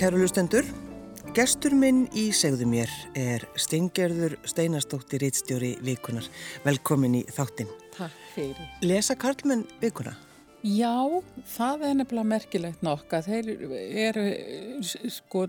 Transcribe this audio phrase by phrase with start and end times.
[0.00, 0.64] Kæru lustendur,
[1.36, 2.88] gestur minn í segðu mér
[3.20, 6.24] er Steingerður Steinastóttir Ritstjóri Vikunar.
[6.64, 7.68] Velkomin í þáttinn.
[7.98, 8.70] Takk fyrir.
[8.80, 10.14] Lesa Karlmenn Vikuna?
[10.64, 11.04] Já,
[11.52, 13.20] það er nefnilega merkilegt nokka.
[13.26, 13.50] Þeir
[14.06, 14.24] eru
[15.12, 15.42] sko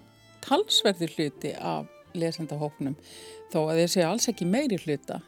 [0.44, 2.97] talsverði hluti af lesendahóknum
[3.53, 5.22] þó að þeir sé alls ekki meiri hluta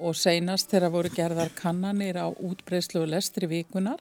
[0.00, 4.00] og seinast þegar voru gerðar kannanir á útbreyslu og lestri vikunar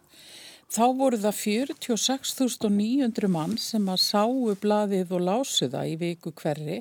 [0.72, 6.78] Þá voru það 46.900 mann sem að sáu bladið og lásu það í viku hverri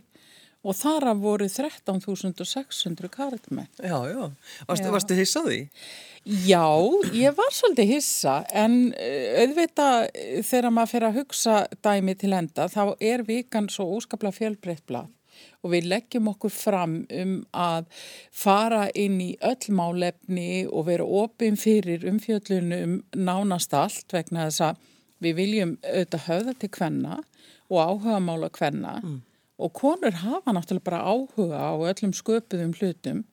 [0.60, 3.68] og þara voru 13.600 karlmenn.
[3.80, 4.28] Já, já.
[4.68, 5.60] Varstu, varstu hissað því?
[6.46, 6.66] Já,
[7.16, 10.10] ég var svolítið hissa en eh, auðvitað
[10.44, 15.08] þegar maður fyrir að hugsa dæmi til enda þá er vikan svo óskaplega fjölbreytt blad
[15.60, 17.88] og við leggjum okkur fram um að
[18.32, 24.86] fara inn í öll málefni og vera opinn fyrir umfjöllunum nánast allt vegna þess að
[25.20, 27.18] við viljum auðvitað höfða til hvenna
[27.70, 29.18] og áhuga mála hvenna mm.
[29.60, 33.24] og konur hafa náttúrulega bara áhuga á öllum sköpuðum hlutum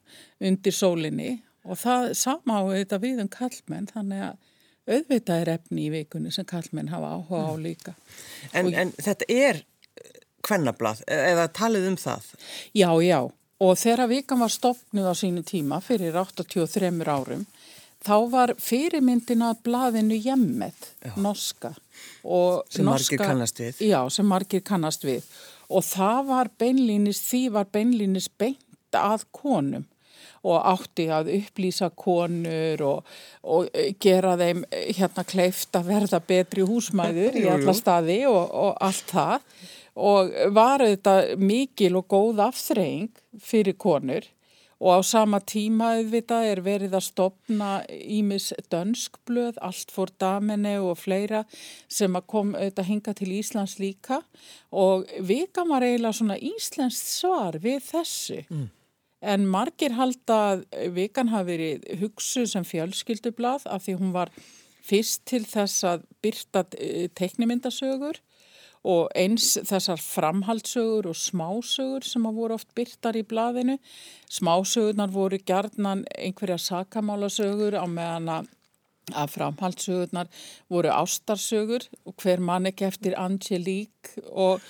[0.44, 4.44] undir sólinni og það sama auðvitað við um kallmenn þannig að
[4.88, 7.64] auðvitað er efni í vikunni sem kallmenn hafa áhuga á mm.
[7.64, 7.95] líka.
[8.55, 9.64] En, en þetta er
[10.45, 12.31] kvennablað eða talið um það?
[12.77, 13.19] Já, já.
[13.57, 17.45] Og þegar vikan var stopnud á sínu tíma fyrir 83 árum
[18.05, 21.73] þá var fyrirmyndin að blaðinu Jemmet, norska.
[22.23, 23.83] Sem norska, margir kannast við.
[23.89, 25.27] Já, sem margir kannast við.
[25.67, 29.88] Og það var beinlínis, því var beinlínis beint að konum.
[30.47, 33.67] Og átti að upplýsa konur og, og
[33.99, 39.65] gera þeim hérna kleift að verða betri húsmæður í alla staði og, og allt það
[39.98, 43.10] og var þetta mikil og góð afþreying
[43.42, 44.27] fyrir konur
[44.77, 50.99] og á sama tíma auðvitað er verið að stopna ímis dönskblöð, allt fór damene og
[51.02, 51.44] fleira
[51.89, 54.21] sem kom auðvitað hinga til Íslands líka
[54.70, 58.44] og vika var eiginlega svona íslenskt svar við þessu.
[58.54, 58.70] Mm.
[59.17, 60.64] En margir halda að
[60.94, 64.30] vikan hafi verið hugsu sem fjölskyldublað af því hún var
[64.88, 68.21] fyrst til þess að byrta eh, teiknimyndasögur
[68.88, 73.77] og eins þessar framhaldsögur og smásögur sem að voru oft byrtar í blaðinu.
[74.32, 80.27] Smásögurnar voru gerðnan einhverja sakamálasögur á meðan að framhaldsögurnar
[80.71, 84.64] voru ástarsögur og hver mann ekki eftir Angelique og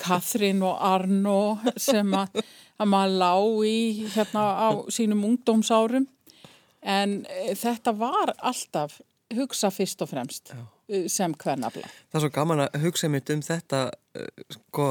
[0.00, 2.42] Katrin og Arno sem að,
[2.78, 3.78] að maður lág í
[4.16, 6.08] hérna á sínum ungdómsárum
[6.84, 9.00] en e, þetta var alltaf
[9.34, 10.52] hugsa fyrst og fremst.
[10.52, 10.73] Já.
[10.90, 11.88] Uh, sem hvernabla.
[12.12, 14.88] Það er svo gaman að hugsa mitt um þetta uh, sko,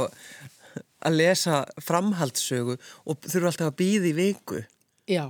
[1.05, 4.63] að lesa framhaldssögu og þurfu alltaf að býði viku.
[5.09, 5.27] Já.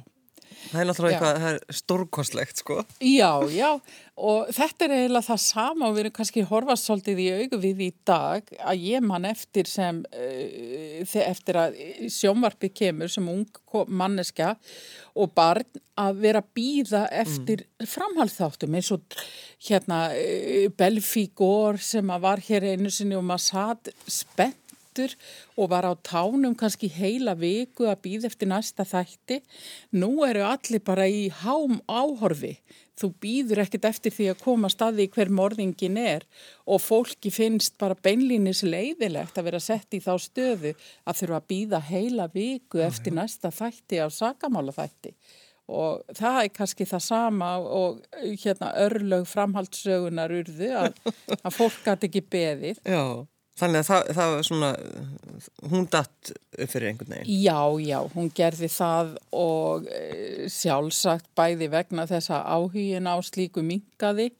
[0.71, 2.79] Það er náttúrulega eitthvað, það er stórkostlegt sko.
[3.03, 3.69] Já, já
[4.13, 7.79] og þetta er eiginlega það sama og við erum kannski horfast svolítið í augu við
[7.81, 11.79] í dag að ég mann eftir sem uh, eftir að
[12.13, 13.47] sjónvarpi kemur sem ung
[13.89, 14.53] manneska
[15.17, 17.89] og barn að vera býða eftir mm.
[17.89, 19.17] framhaldsþáttum eins og
[19.65, 24.62] hérna uh, Belfígór sem að var hér einu sinni og maður satt spennt
[24.93, 25.15] aftur
[25.57, 29.41] og var á tánum kannski heila viku að býða eftir næsta þætti.
[29.91, 32.59] Nú eru allir bara í hám áhorfi.
[32.93, 36.25] Þú býður ekkert eftir því að koma staði hver morðingin er
[36.65, 41.47] og fólki finnst bara beinlínis leiðilegt að vera sett í þá stöðu að þurfa að
[41.49, 45.15] býða heila viku eftir næsta þætti á sakamála þætti
[45.73, 48.01] og það er kannski það sama og
[48.43, 50.97] hérna örlög framhaldssögunar urðu að,
[51.45, 52.81] að fólk gæti ekki beðið.
[52.83, 53.25] Já.
[53.53, 54.69] Þannig að það, það var svona,
[55.69, 57.33] hún datt upp fyrir einhvern veginn?
[57.43, 64.31] Já, já, hún gerði það og e, sjálfsagt bæði vegna þessa áhugin á slíku mingaði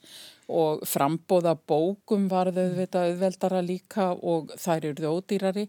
[0.50, 2.74] og frambóða bókum var þau
[3.04, 5.68] auðveldara líka og þær eru þau ódýrari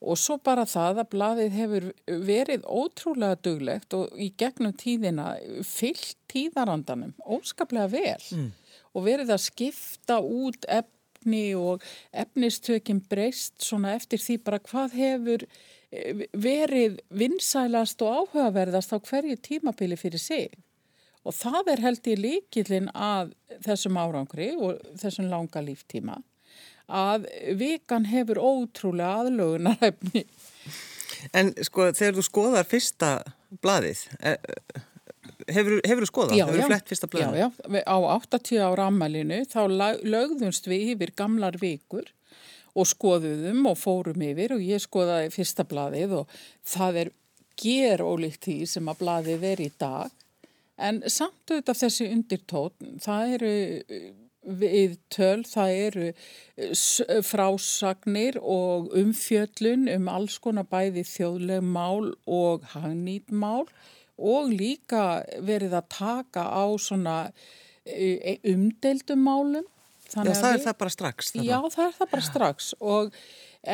[0.00, 1.90] og svo bara það að bladið hefur
[2.26, 5.34] verið ótrúlega duglegt og í gegnum tíðina
[5.66, 8.48] fyllt tíðarandanum óskaplega vel mm.
[8.96, 11.82] og verið að skipta út efn efni og
[12.12, 15.44] efnistökin breyst svona eftir því bara hvað hefur
[15.92, 20.50] eh, verið vinsælast og áhugaverðast á hverju tímabili fyrir sig.
[21.24, 26.22] Og það er held í líkilinn að þessum árangri og þessum langa líftíma
[26.90, 30.24] að vikan hefur ótrúlega aðlögunarhefni.
[31.36, 33.10] En sko þegar þú skoðar fyrsta
[33.62, 34.00] bladið,
[35.56, 36.38] Hefur þú skoðað?
[36.38, 37.36] Já, Hefur þú flett fyrsta blæðin?
[37.40, 39.60] Já, já, á 80 ára ammælinu þá
[40.04, 42.08] lögðumst við yfir gamlar vikur
[42.78, 47.12] og skoðuðum og fórum yfir og ég skoðaði fyrsta blæðið og það er
[47.60, 50.16] ger ólíkt því sem að blæðið er í dag
[50.80, 53.54] en samt auðvitað þessi undirtótt, það eru
[54.60, 56.06] viðtöl, það eru
[57.26, 63.66] frásagnir og umfjöllun um alls konar bæði þjóðleg mál og hagnýt mál
[64.20, 67.16] og líka verið að taka á svona
[67.84, 69.68] e, umdeildum málum.
[70.10, 71.32] Já, það er það bara strax.
[71.32, 71.46] Þarna.
[71.46, 73.16] Já, það er það bara strax og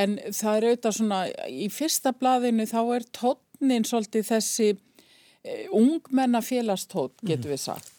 [0.02, 6.42] en það er auðvitað svona, í fyrsta blaðinu þá er tónnin svolítið þessi e, ungmenna
[6.44, 7.92] félagstótt, getur við sagt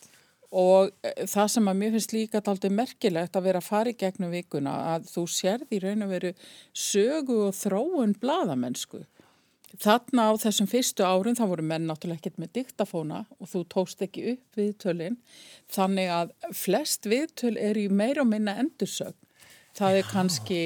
[0.51, 0.93] og
[1.27, 4.75] það sem að mér finnst líka alltaf merkilegt að vera að fara í gegnum vikuna
[4.93, 6.33] að þú sérði í raun og veru
[6.71, 9.03] sögu og þróun bladamennsku.
[9.75, 14.03] Þarna á þessum fyrstu árum þá voru menn náttúrulega ekkert með diktafóna og þú tókst
[14.05, 15.17] ekki upp viðtölinn
[15.73, 19.17] þannig að flest viðtöl er í meir og minna endursögn.
[19.77, 20.61] Það er kannski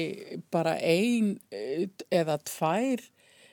[0.54, 3.02] bara ein eh, eða tvær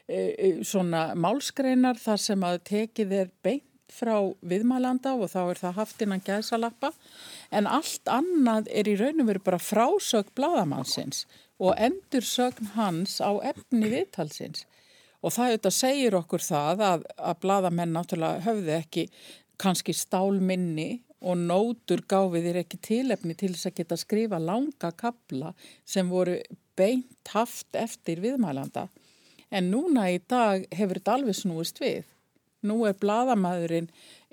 [0.08, 4.16] eh, svona málskreinar þar sem að tekið er beint frá
[4.46, 6.94] viðmælanda og þá er það haft innan gæðsalappa
[7.50, 11.26] en allt annað er í raunum verið bara frásögn bladamannsins
[11.60, 14.69] og endursögn hans á efni viðtalsins
[15.20, 19.06] og það auðvitað segir okkur það að, að bladamenn náttúrulega höfðu ekki
[19.60, 20.90] kannski stálminni
[21.20, 25.52] og nótur gáfið þér ekki tilefni til þess að geta skrifa langa kabla
[25.84, 26.38] sem voru
[26.80, 28.88] beint haft eftir viðmælanda
[29.52, 32.08] en núna í dag hefur þetta alveg snúist við
[32.60, 33.86] Nú er bladamæðurinn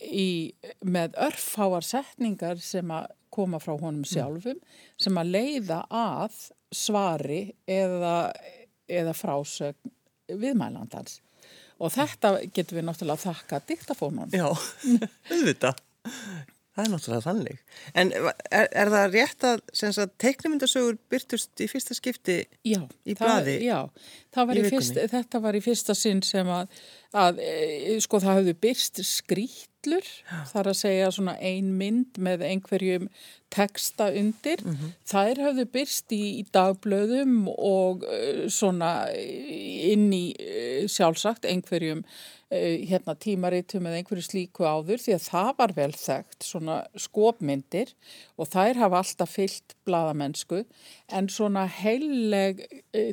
[0.02, 0.50] í,
[0.82, 4.08] með örfháar setningar sem að koma frá honum mm.
[4.10, 4.58] sjálfum
[4.98, 6.40] sem að leiða að
[6.74, 7.40] svari
[7.70, 8.32] eða,
[8.90, 9.94] eða frásögn
[10.32, 11.20] viðmælandans.
[11.76, 14.34] Og þetta getur við náttúrulega að þakka diktafónun.
[14.34, 14.48] Já,
[15.32, 15.82] auðvitað.
[16.76, 17.60] Það er náttúrulega þannig.
[17.96, 22.34] En er, er það rétt að, að teiknumyndasögur byrtust í fyrsta skipti
[22.68, 23.54] já, í bladi?
[23.64, 23.78] Já,
[24.36, 26.68] var fyrst, þetta var í fyrsta sinn sem að,
[27.14, 30.06] að e, sko það hafði byrst skrýtlur,
[30.50, 33.10] þar að segja svona ein mynd með einhverjum
[33.54, 34.62] teksta undir.
[34.64, 34.94] Mm -hmm.
[35.06, 42.02] Þær hafði byrst í, í dagblöðum og uh, svona inn í uh, sjálfsagt einhverjum
[42.46, 47.88] Eh, hérna tímaritum eða einhverju slíku áður því að það var vel þekkt svona skopmyndir
[48.38, 50.60] og þær hafa alltaf fyllt bladamennsku
[51.18, 52.62] en svona heileg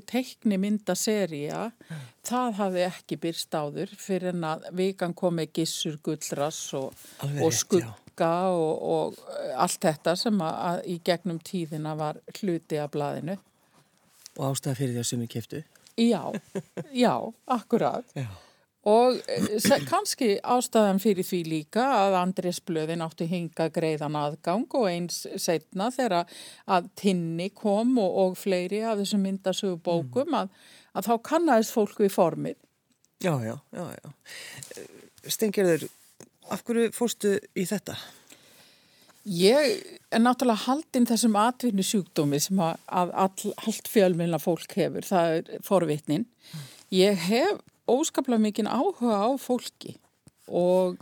[0.06, 2.04] teikni myndaseria mm.
[2.28, 6.94] Það hafi ekki byrst áður fyrir en að vikan komi gissur gullras og,
[7.24, 12.80] og skugga og, og eh, allt þetta sem að, að í gegnum tíðina var hluti
[12.80, 13.38] af bladinu.
[14.40, 15.62] Og ástæða fyrir því að sem við kæftu?
[16.00, 16.24] Já,
[17.06, 17.14] já,
[17.54, 18.16] akkurat.
[18.18, 18.32] Já.
[18.90, 24.88] Og eh, kannski ástæðan fyrir því líka að Andrés Blöðin átti hinga greiðan aðgang og
[24.90, 26.26] eins setna þegar
[26.68, 30.42] að Tinni kom og, og fleiri af þessum myndasögu bókum mm.
[30.42, 30.52] að,
[30.94, 32.58] að þá kannast fólk við formið.
[33.24, 34.84] Já, já, já, já.
[35.32, 35.88] Stengjörður,
[36.52, 37.96] af hverju fórstu í þetta?
[39.24, 45.08] Ég er náttúrulega haldinn þessum atvinni sjúkdómi sem að, að all, allt fjölmjöla fólk hefur,
[45.08, 46.26] það er forvitnin.
[46.92, 49.96] Ég hef óskaplega mikinn áhuga á fólki
[50.52, 51.00] og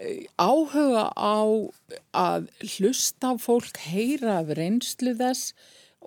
[0.00, 1.44] eh, áhuga á
[2.16, 2.48] að
[2.78, 5.52] hlusta fólk, heyra af reynslu þess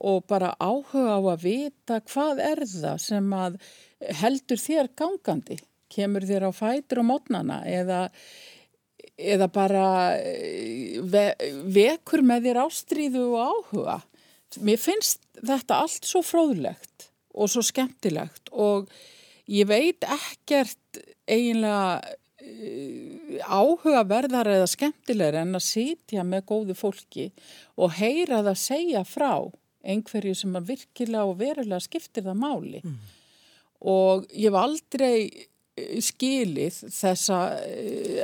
[0.01, 3.57] og bara áhuga á að vita hvað er það sem að
[4.21, 5.59] heldur þér gangandi,
[5.91, 8.01] kemur þér á fætur og mótnana eða,
[9.15, 9.87] eða bara
[10.19, 11.27] eh, ve
[11.71, 13.99] vekur með þér ástríðu og áhuga.
[14.63, 18.87] Mér finnst þetta allt svo fróðlegt og svo skemmtilegt og
[19.45, 27.27] Ég veit ekkert eiginlega uh, áhugaverðar eða skemmtilegur en að sitja með góðu fólki
[27.77, 29.31] og heyra það að segja frá
[29.85, 32.81] einhverju sem að virkilega og verulega skiptir það máli.
[32.83, 32.97] Mm.
[33.91, 37.55] Og ég hef aldrei uh, skilið þess uh,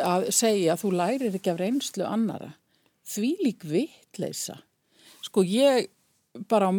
[0.07, 2.53] að segja að þú lærir ekki af reynslu annara.
[3.11, 4.61] Því lík vitleisa.
[5.21, 5.89] Sko ég
[6.47, 6.73] bara á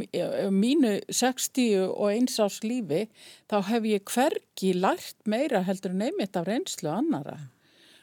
[0.48, 3.04] mínu 60 og eins ás lífi
[3.50, 7.36] þá hef ég hvergi lært meira heldur en einmitt af reynslu annara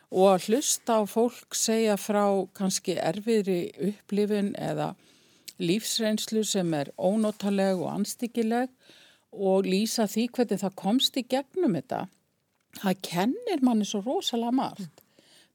[0.10, 2.26] og að hlusta á fólk segja frá
[2.58, 4.94] kannski erfiðri upplifin eða
[5.60, 8.72] lífsreynslu sem er ónótaleg og anstíkileg
[9.32, 12.08] og lýsa því hvernig það komst í gegnum þetta
[12.78, 15.04] það kennir manni svo rosalega margt.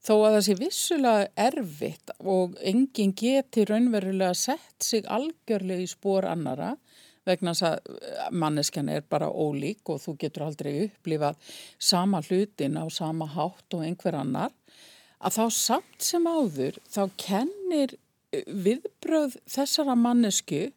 [0.05, 6.27] Þó að það sé vissulega erfitt og enginn geti raunverulega sett sig algjörlega í spór
[6.29, 6.75] annara
[7.25, 11.39] vegna þess að eh, manneskjan er bara ólík og þú getur aldrei upplifað
[11.81, 14.53] sama hlutin á sama hátt og einhver annar,
[15.17, 17.97] að þá samt sem áður þá kennir
[18.47, 20.69] viðbröð þessara mannesku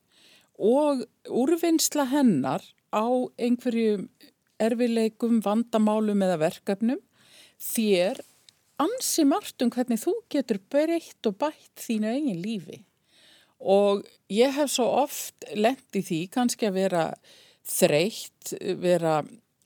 [0.59, 3.07] og úrvinnsla hennar á
[3.39, 4.09] einhverju
[4.59, 7.01] erfileikum, vandamálum eða verkefnum
[7.63, 8.21] þér
[8.83, 12.83] ansi margt um hvernig þú getur breytt og bætt þínu eigin lífi
[13.59, 17.05] og ég hef svo oft lent í því kannski að vera
[17.69, 19.21] þreytt, vera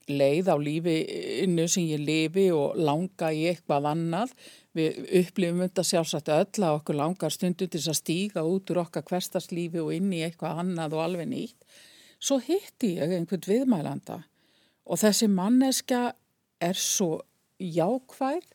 [0.09, 4.33] leið á lífinu sem ég lifi og langa í eitthvað annað.
[4.73, 9.05] Við upplifum þetta sjálfsagt öll að okkur langar stundu til að stíga út úr okkar
[9.05, 11.67] hverstarslífi og inn í eitthvað annað og alveg nýtt.
[12.23, 14.23] Svo hitti ég einhvern viðmælanda
[14.83, 16.01] og þessi manneska
[16.63, 17.21] er svo
[17.61, 18.47] jákvæð,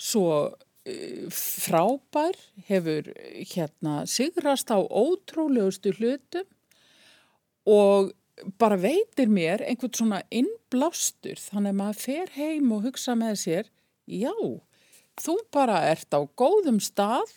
[0.00, 3.12] svo uh, frábær, hefur
[3.52, 6.48] hérna sigrast á ótrúlegustu hlutum
[7.64, 8.12] og
[8.58, 13.70] bara veitir mér einhvern svona innblástur þannig að maður fer heim og hugsa með sér
[14.10, 14.34] já,
[15.20, 17.32] þú bara ert á góðum stað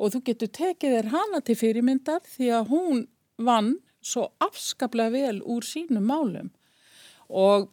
[0.00, 3.02] og þú getur tekið þér hana til fyrirmyndar því að hún
[3.40, 6.48] vann svo afskaplega vel úr sínum málum
[7.28, 7.68] og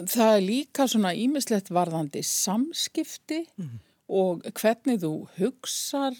[0.00, 3.72] það er líka svona ímislegt varðandi samskipti mm.
[4.20, 6.16] og hvernig þú hugsar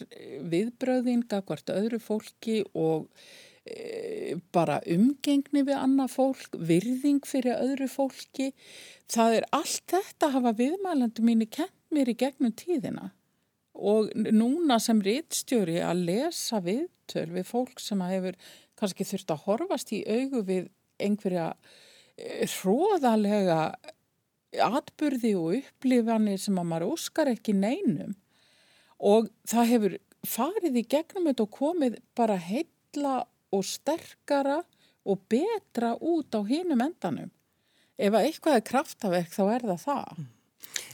[0.52, 3.08] viðbröðinga hvert öðru fólki og
[3.64, 8.50] e, bara umgengni við annað fólk, virðing fyrir öðru fólki.
[9.10, 13.10] Það er allt þetta að hafa viðmælandi mínu kent mér í gegnum tíðina
[13.80, 18.36] og núna sem rittstjóri að lesa viðtöl við fólk sem hefur
[18.80, 20.68] kannski þurft að horfast í augu við
[21.00, 21.52] einhverja
[22.58, 23.60] hróðalega
[24.60, 28.16] atbyrði og upplifanir sem að maður óskar ekki neinum
[29.00, 29.96] og það hefur
[30.28, 33.14] farið í gegnum þetta og komið bara heilla
[33.54, 34.60] og sterkara
[35.08, 37.30] og betra út á hinum endanum.
[37.96, 40.20] Ef að eitthvað er kraftaverk þá er það það.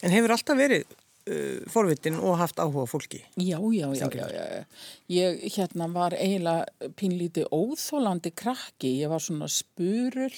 [0.04, 3.22] En hefur alltaf verið uh, forvitin og haft áhuga fólki?
[3.36, 4.64] Já, já, já, já, já.
[5.12, 8.98] Ég hérna var eiginlega pínlítið óþólandi krakki.
[9.02, 10.36] Ég var svona spurull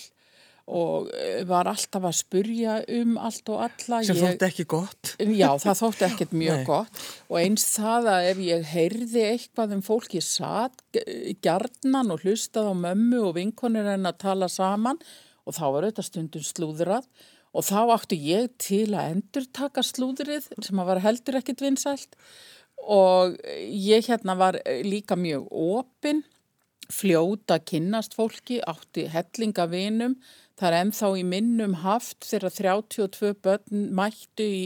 [0.68, 4.00] og eh, var alltaf að spurja um allt og alla.
[4.04, 5.14] Sem þótti ekki gott.
[5.16, 9.87] Já, það þótti ekkert mjög gott og eins það að ef ég heyrði eitthvað um
[9.87, 11.00] fólki satt
[11.45, 15.00] gjarnan og hlustað á mömmu og vinkonir en að tala saman
[15.49, 17.09] og þá var þetta stundum slúðrað
[17.57, 22.19] og þá áttu ég til að endur taka slúðrið sem að var heldur ekkert vinsælt.
[22.78, 23.38] Og
[23.69, 26.23] ég hérna var líka mjög opinn
[26.88, 30.17] fljóta kynnast fólki, átti hellingavinum
[30.59, 34.62] Það er ennþá í minnum haft þegar 32 börn mættu í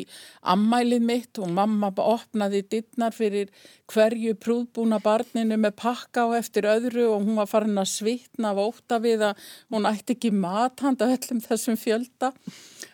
[0.49, 3.51] ammælið mitt og mamma opnaði dittnar fyrir
[3.93, 8.63] hverju prúðbúna barninu með pakka á eftir öðru og hún var farin að svitna af
[8.63, 12.33] óta við að hún ætti ekki mat handa öllum þessum fjölda.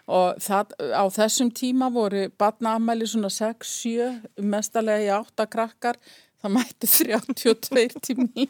[0.08, 6.00] Og það, á þessum tíma voru barnaammæli svona 6-7 mestarlega í 8 krakkar
[6.42, 8.48] það mætti 32 tími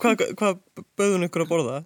[0.00, 0.50] Hvað hva
[0.98, 1.76] bauðun ykkur að borða?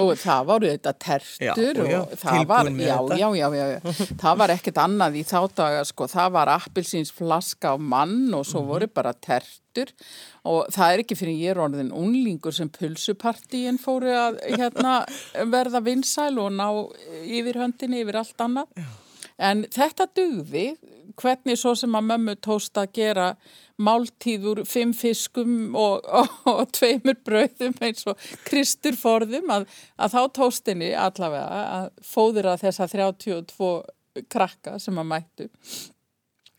[0.00, 4.38] og það voru þetta tertur já, já, og það var, já, já, já, já, það
[4.40, 8.62] var ekkert annað í þá daga, sko, það var appilsins flaska á mann og svo
[8.62, 8.72] mm -hmm.
[8.72, 9.92] voru bara tertur.
[10.44, 15.04] Og það er ekki fyrir ég er orðin unlingur sem pulsupartíin fóru að hérna,
[15.54, 16.68] verða vinsæl og ná
[17.24, 18.66] yfir höndinni yfir allt annað.
[19.36, 20.76] En þetta dugði
[21.20, 23.26] hvernig svo sem að mömmu tósta að gera
[23.76, 29.66] máltíður, fimm fiskum og, og, og tveimur bröðum eins og Kristur forðum að,
[30.00, 33.74] að þá tóstinni allavega að fóðra þessa 32
[34.32, 35.50] krakka sem að mættu.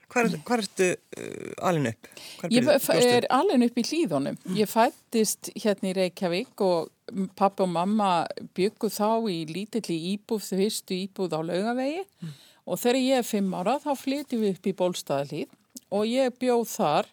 [0.08, 2.08] Hvar, hvar ertu uh, alin upp?
[2.54, 2.70] Ég
[3.02, 4.38] er alin upp í hlýðunum.
[4.56, 6.94] Ég fættist hérna í Reykjavík og
[7.36, 8.12] pappa og mamma
[8.56, 12.34] byggu þá í lítilli íbúð, þau fyrstu íbúð á laugavegi mm.
[12.68, 15.56] Og þegar ég er fimm ára þá flytjum við upp í bólstaðalíð
[15.94, 17.08] og ég bjóð þar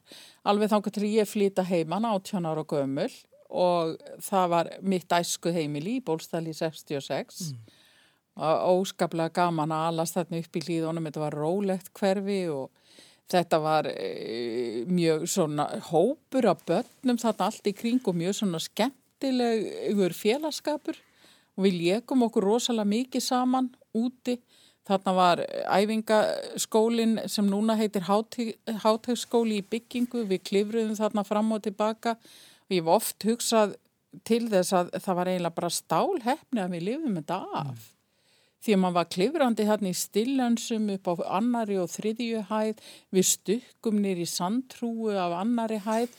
[0.45, 3.13] alveg þangar til ég flýta heimann 18 ára gömul
[3.55, 3.95] og
[4.25, 7.59] það var mitt æsku heimili í Bólstæli 66 mm.
[8.43, 12.73] og óskaplega gaman að alast þarna upp í hlýðunum, þetta var rólegt hverfi og
[13.31, 18.61] þetta var e, mjög svona hópur af börnum þarna allt í kring og mjög svona
[18.63, 20.99] skemmtilegur félagskapur
[21.55, 24.41] og við leikum okkur rosalega mikið saman úti
[24.85, 25.41] Þarna var
[25.73, 30.27] æfingaskólinn sem núna heitir Háthaugskóli í byggingu.
[30.29, 32.19] Við klifruðum þarna fram og tilbaka.
[32.69, 33.79] Við hefum oft hugsað
[34.29, 37.71] til þess að það var eiginlega bara stálhefni að við lifum þetta af.
[37.73, 37.91] Mm.
[38.65, 42.85] Því að maður var klifrandi hérna í stillönsum upp á annari og þriðju hæð.
[43.13, 46.13] Við stukkum nýri sandtrúu af annari hæð.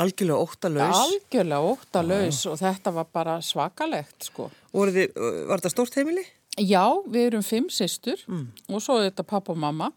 [0.00, 1.00] Algjörlega óttalauðs.
[1.04, 4.48] Algjörlega óttalauðs og þetta var bara svakalegt sko.
[4.72, 6.24] Var þetta stórt heimili?
[6.58, 8.46] Já, við erum fimm sýstur mm.
[8.74, 9.92] og svo er þetta pappa og mamma.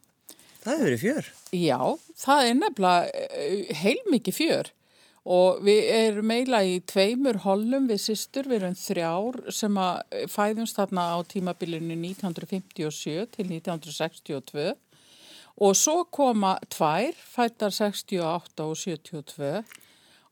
[0.64, 1.30] Það hefur verið fjör.
[1.58, 1.80] Já,
[2.24, 4.72] það er nefnilega eh, heilmikið fjör
[5.24, 10.80] og við erum meila í tveimur hollum við sýstur, við erum þrjár sem að fæðumst
[10.80, 14.74] þarna á tímabilinu 1957 til 1962
[15.64, 19.64] og svo koma tvær, fættar 68 og 72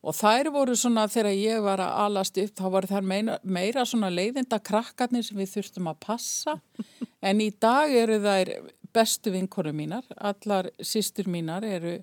[0.01, 3.84] Og þær voru svona, þegar ég var að alast upp, þá voru þær meira, meira
[3.86, 6.58] svona leiðinda krakkarnir sem við þurftum að passa.
[7.22, 8.50] En í dag eru þær
[8.89, 12.00] bestu vinkonur mínar, allar sýstur mínar eru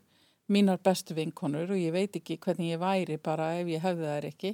[0.46, 4.28] mínar bestu vinkonur og ég veit ekki hvernig ég væri bara ef ég hefði þær
[4.30, 4.52] ekki.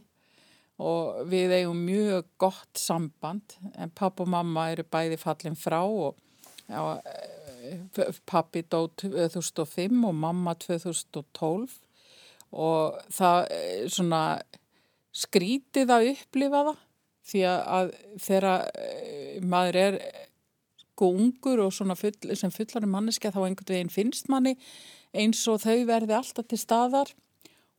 [0.89, 6.17] Og við eigum mjög gott samband, en papp og mamma eru bæði fallin frá og
[6.65, 6.81] já,
[7.13, 11.84] eh, pappi dó 2005 og mamma 2012
[12.55, 14.23] og það er svona
[15.15, 16.83] skrítið að upplifa það
[17.25, 18.47] því að þegar
[18.77, 19.99] eh, maður er
[20.99, 24.55] gungur og svona full, sem fullar manneski þá einhvern veginn finnst manni
[25.15, 27.11] eins og þau verði alltaf til staðar.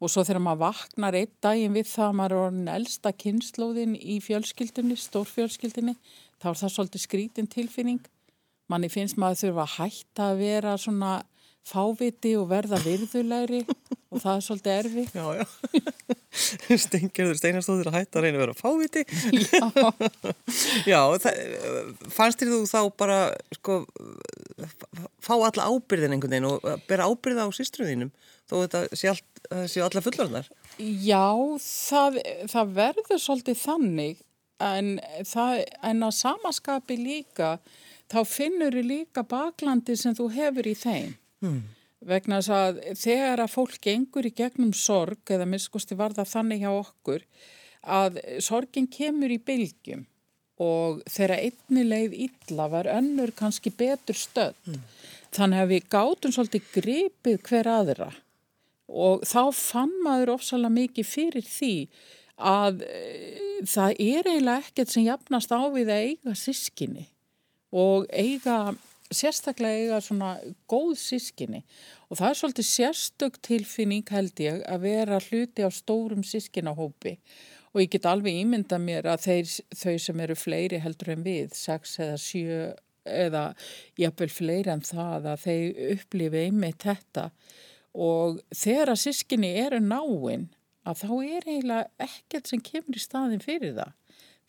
[0.04, 3.94] Og svo þegar maður vaknar einn daginn við það að maður er orðin elsta kynnslóðin
[3.96, 5.96] í fjölskyldinni, stórfjölskyldinni
[6.42, 8.02] þá er það svolítið skrítin tilfinning.
[8.68, 11.14] Manni finnst maður þurfa að hætta að vera svona
[11.66, 15.06] fáviti og verða virðulegri og það er svolítið erfi.
[15.16, 15.46] Já, já.
[16.86, 19.04] Stengjörður Steinastóður að hætta að reyna að vera fáviti.
[19.50, 19.66] Já.
[20.94, 21.00] já,
[22.14, 23.20] fannst þér þú þá bara,
[23.58, 23.80] sko,
[25.24, 28.14] fá alla ábyrðin einhvern veginn og bera ábyrða á sýstruðinum
[28.46, 30.50] þó þetta sé, allt, sé alla fullarnar?
[30.78, 31.26] Já,
[31.66, 34.24] það, það verður svolítið þannig
[34.64, 34.96] en,
[35.28, 37.56] það, en að samaskapi líka,
[38.12, 41.16] þá finnur þau líka baklandi sem þú hefur í þeim.
[41.44, 41.64] Hmm
[42.06, 46.66] vegna þess að þegar að fólk gengur í gegnum sorg eða miskusti var það þannig
[46.66, 47.24] hjá okkur
[47.96, 50.06] að sorgin kemur í bylgjum
[50.62, 54.56] og þegar einni leið illa var önnur kannski betur stödd.
[54.70, 54.84] Mm.
[55.36, 58.12] Þannig að við gátum svolítið gripið hver aðra
[58.88, 61.74] og þá fann maður ofsalega mikið fyrir því
[62.36, 63.02] að e,
[63.68, 67.08] það er eiginlega ekkert sem jafnast á við að eiga sískinni
[67.76, 68.76] og eiga
[69.14, 70.32] sérstaklega eiga svona
[70.72, 71.62] góð sískinni
[72.10, 77.18] og það er svolítið sérstök tilfinning held ég að vera hluti á stórum sískinahópi
[77.76, 81.54] og ég get alveg ímynda mér að þeir, þau sem eru fleiri heldur en við,
[81.60, 82.60] sex eða sjö
[83.06, 83.46] eða
[84.00, 87.26] jafnvel fleiri en það að þeir upplifi einmitt þetta.
[87.96, 90.48] Og þegar að sískinni eru náinn
[90.86, 93.94] að þá er eiginlega ekkert sem kemur í staðin fyrir það.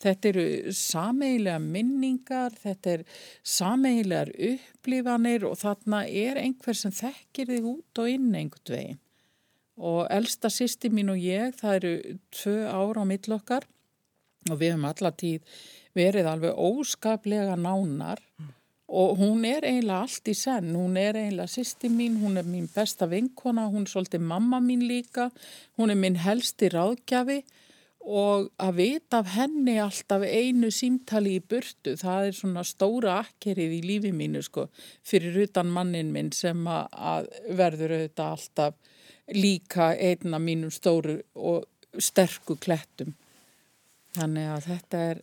[0.03, 3.05] Þetta eru sameigilega minningar, þetta er
[3.49, 9.01] sameigilegar upplifanir og þarna er einhver sem þekkir þig út og inn einhvern veginn.
[9.77, 11.95] Og elsta sýsti mín og ég, það eru
[12.33, 13.67] tvö ára á millokkar
[14.51, 15.57] og við hefum alla tíð
[15.97, 18.53] verið alveg óskaplega nánar mm.
[19.01, 22.69] og hún er eiginlega allt í senn, hún er eiginlega sýsti mín, hún er mín
[22.73, 25.31] besta vinkona, hún er svolítið mamma mín líka,
[25.81, 27.66] hún er minn helsti ráðgjafi og
[28.07, 33.81] að vita af henni alltaf einu símtali í burtu, það er svona stóra akkerið í
[33.83, 34.69] lífi mínu sko,
[35.03, 38.77] fyrir utan mannin minn sem að verður auðvitað alltaf
[39.35, 41.67] líka einna mínum stóru og
[41.99, 43.17] sterku klettum.
[44.15, 45.23] Þannig að þetta er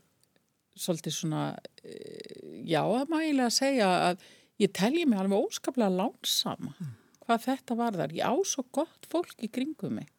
[0.76, 1.44] svolítið svona,
[1.84, 4.28] eh, já það má eiginlega segja að
[4.60, 6.76] ég telji mig alveg óskaplega lánsama
[7.24, 8.16] hvað þetta var þar.
[8.18, 10.10] Ég á svo gott fólk í kringum mig.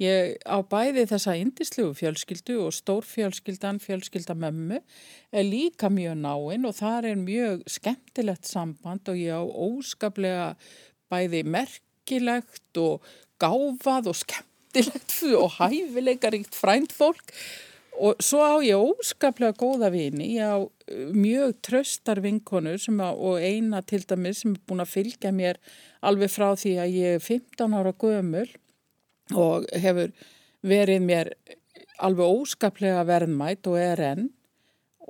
[0.00, 4.78] Ég á bæði þessa indislugu fjölskyldu og stórfjölskyldan, fjölskylda mömmu
[5.28, 10.46] er líka mjög náinn og það er mjög skemmtilegt samband og ég á óskaplega
[11.12, 13.04] bæði merkilegt og
[13.42, 17.34] gáfað og skemmtilegt og hæfileikaríkt frænt fólk
[18.00, 23.36] og svo á ég óskaplega góða vini, ég á uh, mjög tröstar vinkonur að, og
[23.36, 25.60] eina til dæmis sem er búin að fylgja mér
[26.00, 28.48] alveg frá því að ég er 15 ára gömul
[29.36, 30.12] og hefur
[30.66, 31.32] verið mér
[32.00, 34.26] alveg óskaplega verðmætt og er enn.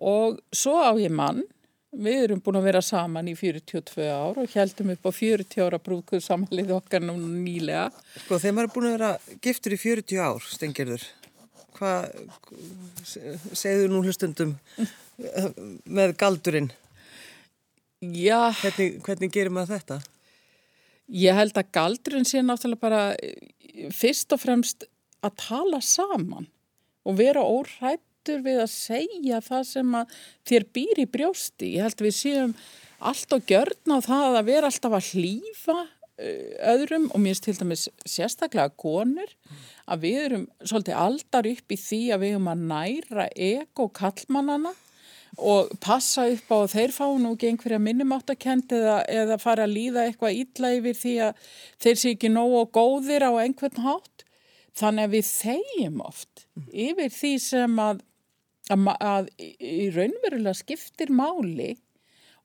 [0.01, 1.43] Og svo á ég mann.
[1.91, 5.81] Við erum búin að vera saman í 42 ár og heldum upp á 40 ára
[5.83, 7.89] brúkuð samanlið okkar nú nýlega.
[8.27, 11.09] Sko þegar maður er búin að vera giftur í 40 ár, Stengjörður
[11.81, 12.11] hvað
[13.57, 14.55] segðu nú hlustundum
[15.89, 16.71] með galdurinn.
[18.01, 18.51] Já.
[18.61, 20.01] Hvernig, hvernig gerir maður þetta?
[21.11, 23.03] Ég held að galdurinn sé náttúrulega bara
[23.95, 24.87] fyrst og fremst
[25.27, 26.47] að tala saman
[27.07, 30.19] og vera órættur við að segja það sem að
[30.49, 31.73] þér býr í brjósti.
[31.77, 32.55] Ég held við séum
[33.01, 35.77] allt og gjörna á það að vera alltaf að hlýfa
[36.21, 39.35] eh, öðrum og mér til dæmis sérstaklega konur
[39.91, 44.75] að við erum svolítið aldar upp í því að við erum að næra ego kallmannana
[45.39, 49.77] og passa upp á að þeir fá nú ekki einhverja minnumáttakend eða, eða fara að
[49.77, 51.45] líða eitthvað ítla yfir því að
[51.85, 54.25] þeir sé ekki nógu góðir á einhvern hátt.
[54.81, 58.03] Þannig að við þegjum oft yfir því sem að,
[58.71, 61.75] að, að í raunverulega skiptir máli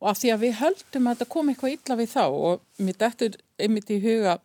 [0.02, 3.00] og af því að við höldum að þetta kom eitthvað ítla við þá og mér
[3.02, 4.40] dættur einmitt í huga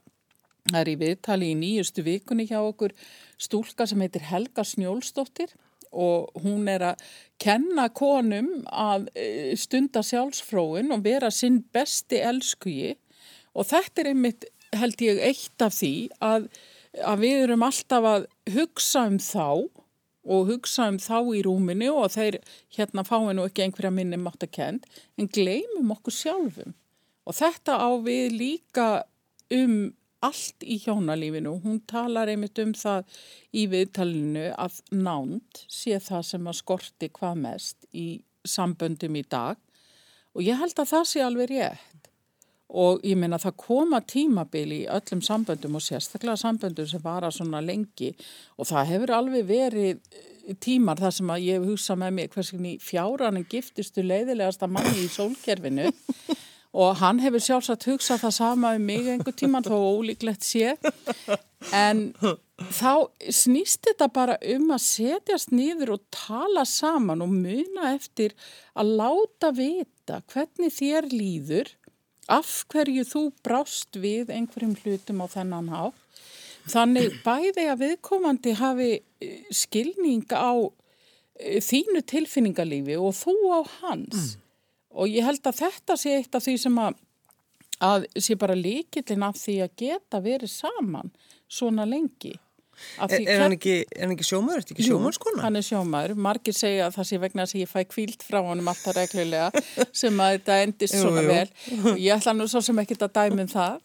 [0.68, 2.92] Það er í viðtali í nýjustu vikunni hjá okkur
[3.40, 5.54] stúlka sem heitir Helga Snjólsdóttir
[5.90, 7.04] og hún er að
[7.42, 12.94] kenna konum að eh, stunda sjálfsfróin og vera sinn besti elskuji
[13.54, 16.46] og þetta er einmitt held ég eitt af því að,
[17.02, 19.66] að við erum alltaf að hugsa um þá
[20.30, 22.38] og hugsa um þá í rúminu og þeir
[22.76, 24.86] hérna fáið nú ekki einhverja minni mátt að kend
[25.18, 26.74] en gleymum okkur sjálfum.
[27.26, 28.88] Og þetta á við líka
[29.54, 29.90] um
[30.24, 31.56] allt í hjónalífinu.
[31.64, 33.08] Hún talar einmitt um það
[33.56, 38.08] í viðtalinu að nánd sé það sem að skorti hvað mest í
[38.44, 39.58] samböndum í dag.
[40.36, 42.10] Og ég held að það sé alveg rétt.
[42.70, 47.62] Og ég meina það koma tímabil í öllum samböndum og sérstaklega samböndum sem vara svona
[47.64, 48.12] lengi.
[48.60, 52.76] Og það hefur alveg verið eh, tímar þar sem að ég hugsa með mig hversinni
[52.84, 55.90] fjáranin giftistu leiðilegasta manni í sólkerfinu
[56.70, 60.76] og hann hefur sjálfsagt hugsað það sama um mig einhver tíman þó ólíklegt sé
[61.74, 62.12] en
[62.70, 68.36] þá snýst þetta bara um að setjast nýður og tala saman og muna eftir
[68.78, 71.74] að láta vita hvernig þér líður
[72.30, 75.82] af hverju þú brást við einhverjum hlutum á þennan há.
[76.70, 80.54] Þannig bæði að viðkomandi hafi eh, skilning á
[81.40, 84.36] eh, þínu tilfinningarlífi og þú á hans.
[84.36, 84.49] Mm.
[84.98, 87.00] Og ég held að þetta sé eitt af því sem að,
[87.86, 91.12] að sé bara líkillin af því að geta verið saman
[91.50, 92.36] svona lengi.
[92.96, 94.60] Er, er hann ekki, ekki sjómaður?
[94.60, 95.42] Er þetta ekki sjómanskona?
[95.44, 96.14] Hann er sjómaður.
[96.26, 99.62] Margir segja að það sé vegna að ég fæ kvíld frá honum alltaf reglulega
[100.00, 101.30] sem að þetta endist jú, svona jú.
[101.30, 101.94] vel.
[102.00, 103.78] Ég ætla nú svo sem ekki að dæmi um það.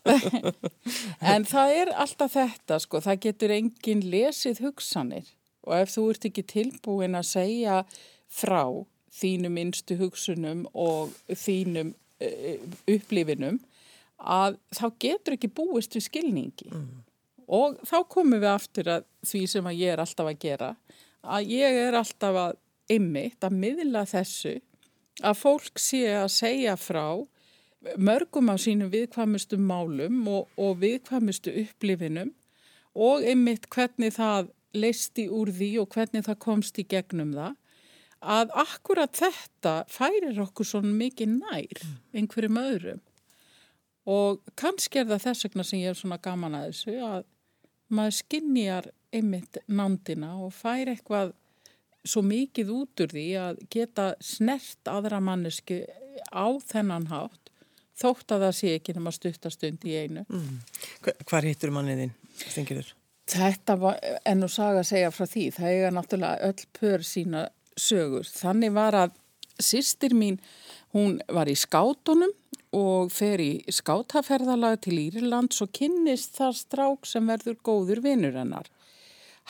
[1.34, 3.04] en það er alltaf þetta sko.
[3.04, 5.32] Það getur engin lesið hugsanir
[5.66, 7.82] og ef þú ert ekki tilbúin að segja
[8.32, 8.64] frá
[9.16, 13.62] þínum innstu hugsunum og þínum uh, upplifinum
[14.16, 16.72] að þá getur ekki búist við skilningi.
[16.72, 17.06] Mm
[17.48, 20.72] og þá komum við aftur að því sem að ég er alltaf að gera
[21.26, 22.58] að ég er alltaf að
[22.96, 24.56] ymmit að miðla þessu
[25.26, 27.06] að fólk sé að segja frá
[28.02, 32.34] mörgum af sínum viðkvæmustu málum og, og viðkvæmustu upplifinum
[32.96, 37.56] og ymmit hvernig það leisti úr því og hvernig það komst í gegnum það
[38.26, 41.86] að akkurat þetta færir okkur svo mikið nær
[42.16, 43.02] einhverjum öðrum
[44.10, 47.26] og kannski er það þess vegna sem ég er svona gaman að þessu að
[47.96, 51.34] maður skinnjar einmitt nándina og fær eitthvað
[52.06, 55.84] svo mikið út úr því að geta snert aðra manneski
[56.30, 57.52] á þennan hátt
[57.96, 60.26] þótt að það sé ekki nema stuttastund í einu.
[60.28, 60.62] Mm.
[61.26, 62.92] Hvar hittur manniðinn, stengirur?
[63.32, 65.46] Þetta var enn og saga að segja frá því.
[65.56, 67.46] Það eiga náttúrulega öll pör sína
[67.80, 68.26] sögur.
[68.28, 69.14] Þannig var að
[69.62, 70.40] sýstir mín,
[70.96, 72.34] hún var í skátunum
[72.76, 78.68] og fer í skátaferðalag til Írland svo kynnist það strák sem verður góður vinnur hennar.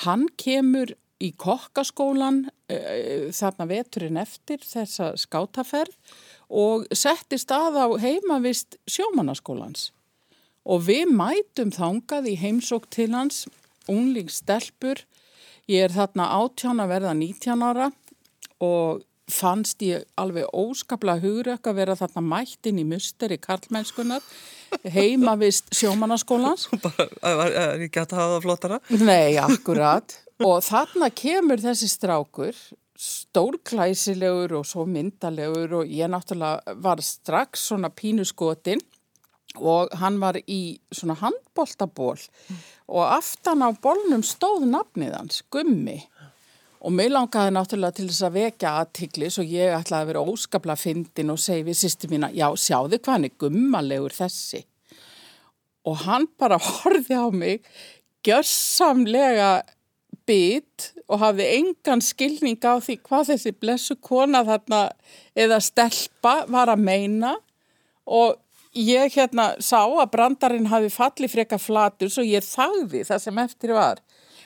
[0.05, 5.95] Hann kemur í kokkaskólan uh, þarna veturinn eftir þessa skátaferð
[6.51, 9.89] og settist að á heimavist sjómanaskólans.
[10.65, 13.45] Og við mætum þangað í heimsók til hans,
[13.89, 15.03] unglingstelpur,
[15.69, 17.91] ég er þarna átján að verða 19 ára
[18.63, 24.21] og fannst ég alveg óskaplega hugurökk að vera þarna mættin í musteri karlmennskunar
[24.93, 28.79] heima vist sjómanaskólans Það er ekki að hafa það flottara.
[29.01, 30.17] Nei, akkurat.
[30.45, 32.59] Og þarna kemur þessi strákur
[32.95, 38.79] stórklæsilegur og svo myndalegur og ég náttúrulega var strax svona pínuskotin
[39.55, 42.61] og hann var í svona handboltaból mm.
[42.91, 46.01] og aftan á bólnum stóð nafnið hans, Gummi
[46.85, 50.75] Og mér langaði náttúrulega til þess að vekja aðtiklis og ég ætlaði að vera óskapla
[50.77, 54.61] fyndin og segi við sýsti mína, já sjáðu hvað hann er gummalegur þessi.
[55.89, 57.65] Og hann bara horfi á mig,
[58.25, 59.49] gjörsamlega
[60.29, 64.85] bytt og hafði engan skilning á því hvað þessi blessu kona þarna
[65.37, 67.35] eða stelpa var að meina
[68.05, 68.37] og
[68.75, 73.75] ég hérna sá að brandarinn hafi fallið freka flatur svo ég þagði það sem eftir
[73.77, 74.01] var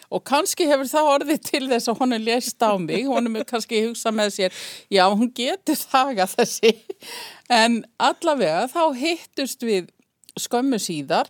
[0.09, 3.83] og kannski hefur það orðið til þess að er lést á mig, hún er kannski
[3.85, 6.73] hugsað með sér, já hún getur þagað þessi,
[7.49, 9.91] en allavega þá hittust við
[10.39, 11.29] skömmu síðar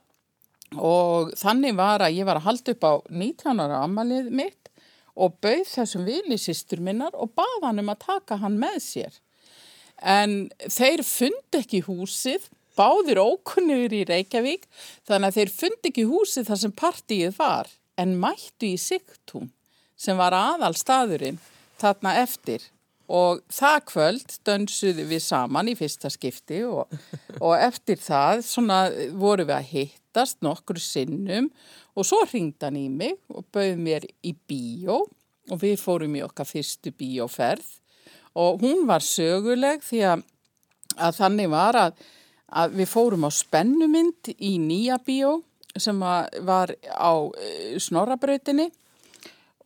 [0.78, 4.70] og þannig var að ég var að halda upp á 19 ára amalið mitt
[5.20, 9.18] og bauð þessum vilisistur minnar og baða hann um að taka hann með sér.
[10.00, 12.46] En þeir fundi ekki húsið,
[12.80, 14.70] báðir ókunnur í Reykjavík,
[15.10, 19.52] þannig að þeir fundi ekki húsið þar sem partíið var en mættu í Sigtún
[20.00, 21.40] sem var aðal staðurinn
[21.80, 22.64] þarna eftir.
[23.10, 26.92] Og það kvöld dönsuðu við saman í fyrsta skipti og,
[27.42, 28.84] og eftir það svona
[29.18, 31.50] voru við að hitta hittast nokkru sinnum
[31.96, 35.06] og svo ringd hann í mig og bauð mér í bíó
[35.50, 37.66] og við fórum í okkar fyrstu bíóferð.
[38.36, 40.24] Og hún var söguleg því að,
[40.98, 41.94] að þannig var að,
[42.50, 45.40] að við fórum á spennumynd í nýja bíó
[45.78, 48.70] sem var á eh, snorrabrautinni.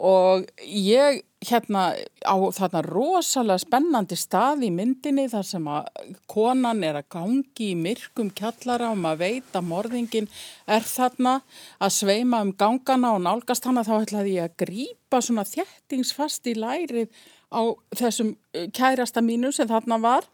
[0.04, 1.84] Og ég hérna
[2.26, 7.78] á þarna rosalega spennandi stað í myndinni þar sem að konan er að gangi í
[7.78, 10.30] myrkum kjallara og maður veit að morðingin
[10.66, 11.36] er þarna
[11.78, 13.86] að sveima um gangana og nálgast hana.
[13.86, 17.14] Þá ætlaði ég að grýpa svona þjættingsfast í lærið
[17.54, 17.62] á
[17.94, 20.28] þessum eh, kærasta mínu sem þarna var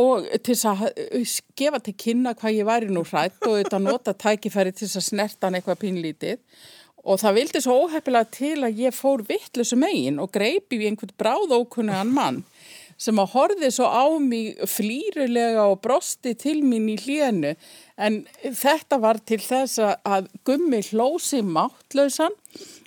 [0.00, 4.14] og til að eh, gefa til kynna hvað ég væri nú hrætt og þetta nota
[4.14, 6.40] tækifæri til að snerta hann eitthvað pínlítið
[7.04, 11.16] Og það vildi svo óheppilega til að ég fór vittlusu megin og greipi við einhvern
[11.20, 12.38] bráðókunnaðan mann
[13.00, 17.52] sem að horfi svo á mig flýrulega og brosti til mín í hlíðinu.
[17.98, 22.32] En þetta var til þess að gummi hlósi máttlausan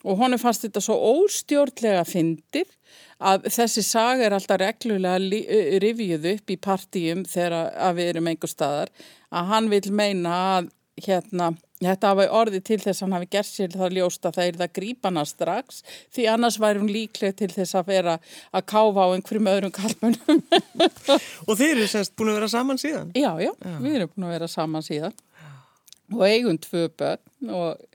[0.08, 2.70] og honu fannst þetta svo óstjórnlega fyndir
[3.18, 5.20] að þessi saga er alltaf reglulega
[5.84, 8.92] rivjuð upp í partíum þegar við erum einhver staðar
[9.34, 13.50] að hann vil meina að hérna Þetta hafa orði til þess að hann hafi gert
[13.52, 15.84] sér það ljósta það er það grípana strax
[16.16, 18.16] því annars væri hún líkleg til þess að vera
[18.50, 20.42] að káfa á einhverjum öðrum kalmunum.
[21.48, 23.12] og þeir eru semst búin að vera saman síðan?
[23.14, 25.14] Já, já, já, við erum búin að vera saman síðan
[26.16, 27.86] og eigum tvö börn og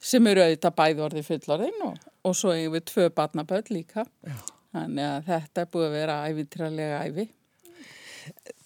[0.00, 4.06] sem eru auðvitað bæði orði fullorðin og, og svo eigum við tvö barnabörn líka.
[4.24, 4.40] Já.
[4.70, 7.28] Þannig að þetta er búin að vera æfintralega æfi.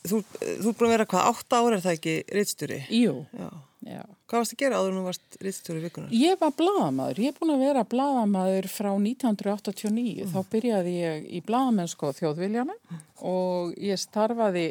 [0.04, 2.80] Þú, þú er búin að vera hvað, átta ára er það ekki reittstjóri?
[2.92, 3.48] Jú, já.
[3.84, 4.00] Já.
[4.24, 6.12] Hvað varst að gera áður en þú varst rittstjóri vikunar?
[6.16, 7.20] Ég var bladamæður.
[7.20, 10.14] Ég er búin að vera bladamæður frá 1989.
[10.24, 10.30] Mm.
[10.32, 13.02] Þá byrjaði ég í bladamennsko þjóðviljana mm.
[13.28, 14.66] og ég starfaði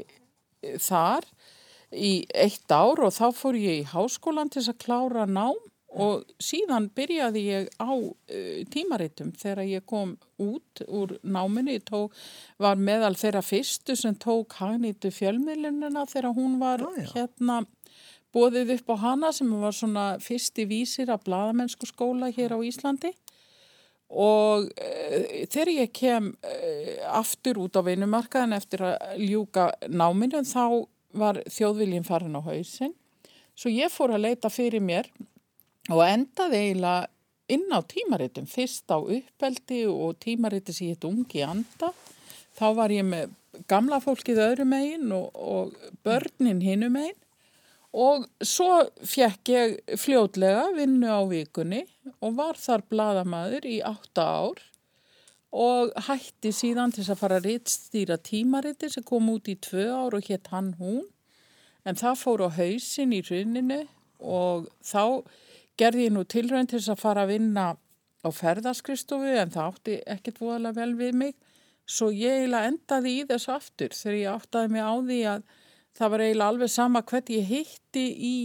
[0.82, 1.28] þar
[1.93, 5.60] í eitt ár og þá fór ég í háskólan til að klára nám
[5.93, 11.77] og síðan byrjaði ég á uh, tímaritum þegar ég kom út úr náminni.
[11.86, 12.15] Tók,
[12.62, 17.63] var meðal þeirra fyrstu sem tók hagnýtu fjölmiðlunina þegar hún var ah, hérna
[18.34, 23.13] bóðið upp á hana sem var svona fyrsti vísir af bladamennsku skóla hér á Íslandi.
[24.13, 30.86] Og e, þegar ég kem e, aftur út á vinumarkaðin eftir að ljúka náminu þá
[31.13, 32.93] var þjóðviljin farin á hausin
[33.58, 35.10] svo ég fór að leita fyrir mér
[35.91, 37.10] og endaði eiginlega
[37.54, 41.91] inn á tímaritum, fyrst á uppeldi og tímariti sem ég heit ungi anda
[42.56, 43.34] þá var ég með
[43.69, 47.19] gamla fólkið öðrum megin og, og börnin hinnum megin
[47.93, 51.84] Og svo fekk ég fljótlega vinnu á vikunni
[52.26, 54.63] og var þar bladamæður í átta ár
[55.54, 60.17] og hætti síðan til að fara að rittstýra tímariti sem kom út í tvö ár
[60.17, 61.06] og hétt hann hún.
[61.86, 63.84] En það fór á hausin í runinu
[64.17, 65.22] og þá
[65.79, 67.65] gerði ég nú tilrönd til að fara að vinna
[68.23, 71.36] á ferðarskristofu en það átti ekkert voðalega vel við mig.
[71.83, 75.43] Svo ég endaði í þessu aftur þegar ég áttaði mig á því að
[75.97, 78.36] það var eiginlega alveg sama hvert ég hitti í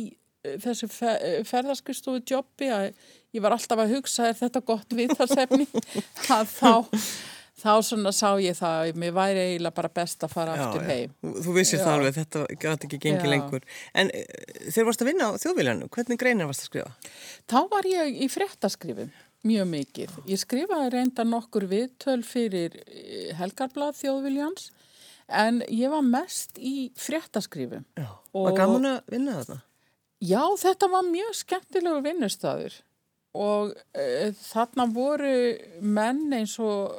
[0.44, 0.88] eh, þessu
[1.48, 2.90] ferðarskristofu jobbi að
[3.36, 5.68] ég var alltaf að hugsa er þetta gott við það sefni
[6.36, 6.72] að þá
[7.58, 10.86] þá svona sá ég það að mér væri eiginlega bara best að fara já, aftur
[10.86, 11.14] heim.
[11.14, 11.32] Já.
[11.44, 13.68] Þú vissir það alveg, þetta gæti ekki gengið lengur.
[13.98, 14.26] En eh,
[14.68, 17.14] þegar varst að vinna á þjóðvílanu, hvernig greinar varst að skrifa?
[17.50, 19.12] Þá var ég í frettaskrifum,
[19.48, 20.18] mjög mikið.
[20.30, 24.70] Ég skrifaði reynda nokkur viðtöl fyrir eh, Helgarblad þjóðvíljans
[25.28, 27.84] en ég var mest í fréttaskrifum.
[27.98, 29.62] Já, var gaman að vinna þetta?
[30.24, 32.78] Já, þetta var mjög skemmtilegur vinnustæður
[33.36, 35.32] og e, þarna voru
[35.80, 36.94] menn eins og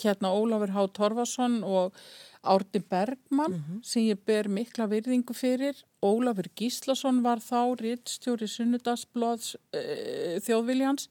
[0.00, 1.92] hérna Ólafur Há Torfason og
[2.44, 3.82] Árni Bergman mm -hmm.
[3.82, 5.74] sem ég ber mikla virðingu fyrir.
[6.02, 11.08] Ólafur Gíslason var þá rittstjóri Sunnudagsblóðs e, þjóðviljans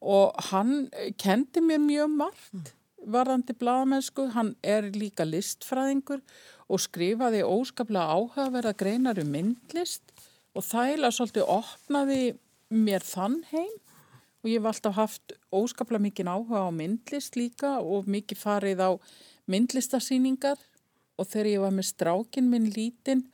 [0.00, 2.52] og hann kendi mér mjög margt.
[2.52, 6.22] Mm varðandi bladamennsku, hann er líka listfræðingur
[6.68, 10.12] og skrifaði óskaplega áhugaverða greinar um myndlist
[10.56, 12.22] og þægilega svolítið opnaði
[12.74, 13.76] mér þann heim
[14.48, 18.90] og ég hef alltaf haft óskaplega mikið áhuga á myndlist líka og mikið farið á
[19.48, 20.56] myndlistasýningar
[21.18, 23.26] og þegar ég var með strákin minn lítinn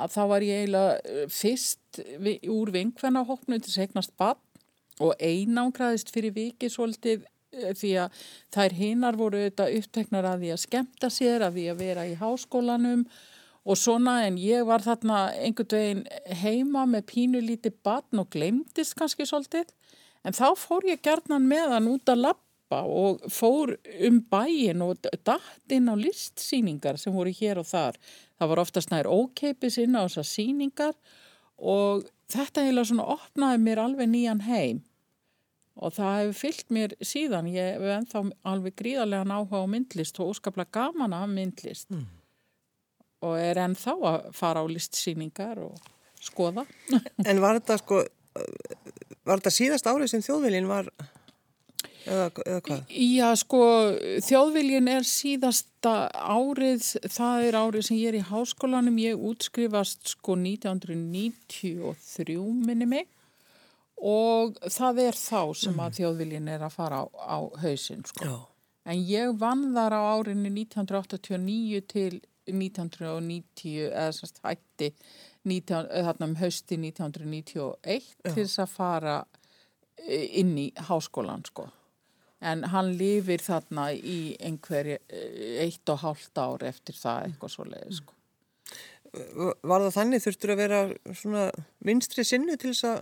[0.00, 2.00] að þá var ég eiginlega eh, fyrst
[2.48, 4.38] úr vingvennahopnu til segnast bann
[5.00, 8.22] og einangraðist fyrir vikið svolítið Eh, því að
[8.54, 12.16] þær hinnar voru auðvitað uppteknar að því að skemta sér, að því að vera í
[12.20, 13.04] háskólanum.
[13.66, 16.04] Og svona en ég var þarna einhvern veginn
[16.40, 19.68] heima með pínu lítið batn og glemdist kannski svolítið
[20.24, 23.74] en þá fór ég gerðnan með hann út að lappa og fór
[24.06, 27.98] um bæin og dætt inn á listsýningar sem voru hér og þar.
[28.38, 30.94] Það var oftast nær ókeipis inn á þessar síningar
[31.58, 34.84] og þetta eiginlega svona opnaði mér alveg nýjan heim
[35.80, 40.34] og það hefur fyllt mér síðan, ég hef ennþá alveg gríðarlega áhuga á myndlist og
[40.34, 42.06] óskaplega gaman af myndlist mm.
[43.24, 45.78] og er ennþá að fara á listsýningar og
[46.20, 46.66] skoða.
[47.24, 48.02] En var þetta sko,
[49.26, 50.86] var þetta síðast árið sem þjóðviljin var
[52.06, 52.80] eða, eða hvað?
[53.04, 53.60] Já, sko,
[54.26, 60.32] þjóðviljin er síðasta árið, það er árið sem ég er í háskólanum, ég útskrifast sko
[60.40, 63.06] 1993 minni mig
[64.00, 67.06] og það er þá sem að þjóðviljin er að fara á,
[67.36, 68.24] á hausin sko.
[68.24, 68.36] Já.
[68.90, 72.14] En ég vann þar á árinu 1989 til
[72.48, 79.18] 1990 eða semst hætti 19, þarna um hausti 1991 til þess að fara
[79.96, 81.70] e, inn í háskólan sko
[82.40, 84.96] en hann lifir þarna í einhverju
[85.60, 88.16] eitt og hálft ár eftir það eitthvað svo leiði sko.
[89.10, 90.80] Var það þannig þurftur að vera
[91.18, 91.48] svona
[91.84, 93.00] vinstri sinnu til þess að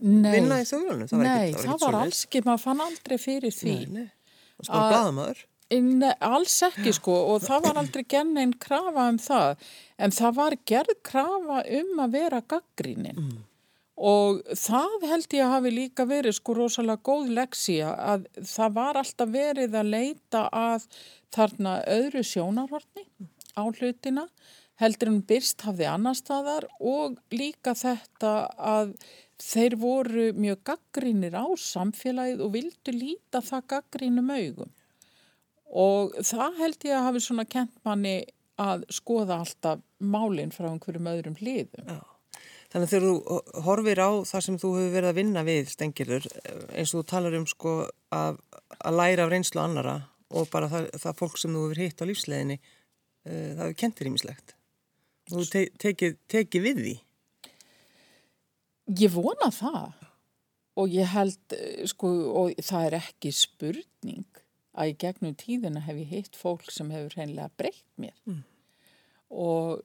[0.00, 1.10] nei, vinna í þjóðlunum?
[1.10, 3.74] Það nei, ekkit, það var, það var alls ekki, maður fann aldrei fyrir því.
[3.74, 5.44] Nei, nei, það var blaðamaður.
[5.74, 9.64] Nei, alls ekki sko og það var aldrei genn einn krafa um það.
[9.98, 13.18] En það var gerð krafa um að vera gaggrínin.
[13.18, 13.40] Mm.
[13.96, 19.00] Og það held ég að hafi líka verið sko rosalega góð leksía að það var
[19.00, 20.86] alltaf verið að leita að
[21.34, 23.06] þarna öðru sjónarhortni
[23.56, 24.26] á hlutina
[24.80, 28.92] heldur en byrst hafði annar staðar og líka þetta að
[29.40, 34.75] þeir voru mjög gaggrínir á samfélagið og vildu líta það gaggrínum augum
[35.70, 38.18] og það held ég að hafi svona kent manni
[38.60, 41.88] að skoða alltaf málinn frá einhverjum öðrum hliðum.
[41.90, 42.02] Já.
[42.72, 46.26] Þannig að þegar þú horfir á það sem þú hefur verið að vinna við stengilur
[46.74, 47.74] eins og þú talar um sko
[48.12, 48.40] að,
[48.80, 49.96] að læra af reynslu annara
[50.34, 54.10] og bara það, það fólk sem þú hefur hitt á lífsleginni uh, það hefur kentir
[54.10, 54.56] ímislegt.
[55.30, 56.96] Þú te tekið teki við því?
[59.02, 60.02] Ég vona það
[60.76, 61.56] og ég held
[61.90, 62.10] sko
[62.42, 64.42] og það er ekki spurning
[64.76, 68.14] að í gegnum tíðina hef ég hitt fólk sem hefur hreinlega breytt mér.
[68.28, 68.44] Mm.
[69.26, 69.82] og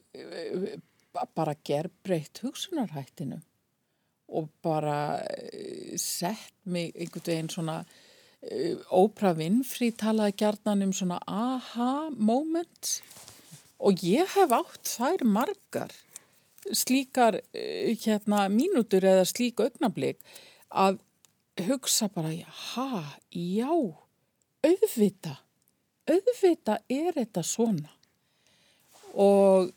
[1.36, 3.42] bara gerbreytt hugsunarhættinu.
[4.32, 11.18] Og bara eh, sett mig einhvern veginn svona uh, Ópra Winfrey talaði gerðan um svona
[11.28, 12.94] aha moment
[13.82, 15.92] og ég hef átt þær margar
[16.78, 20.22] slíkar hérna mínútur eða slík augnablík
[20.70, 21.02] að
[21.68, 23.74] hugsa bara ha, já
[24.66, 25.38] auðvita
[26.10, 27.92] auðvita er þetta svona.
[29.12, 29.72] Og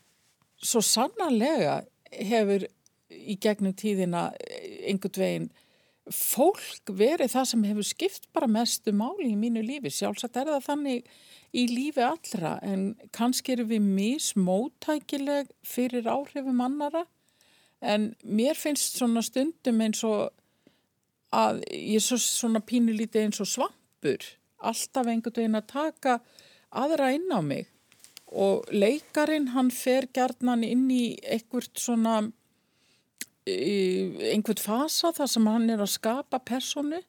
[0.64, 1.82] svo sannarlega
[2.14, 2.66] hefur
[3.14, 4.30] í gegnum tíðina
[4.86, 5.52] einhvern veginn
[6.12, 9.92] fólk verið það sem hefur skipt bara mestu máli í mínu lífi.
[9.92, 11.10] Sjálfsagt er það þannig
[11.54, 17.06] í lífi allra en kannski eru við mismótækileg fyrir áhrifum annara
[17.84, 20.32] en mér finnst svona stundum eins og
[21.34, 24.28] að ég er svo, svona pínulítið eins og svampur
[24.70, 26.18] alltaf einhvern veginn að taka
[26.74, 27.68] aðra inn á mig.
[28.34, 32.22] Og leikarin hann fer gerðnan inn í einhvert svona
[33.44, 37.02] einhvert fasa þar sem hann er að skapa personu